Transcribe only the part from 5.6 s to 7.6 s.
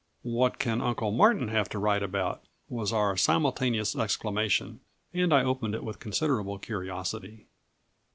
it with considerable curiosity.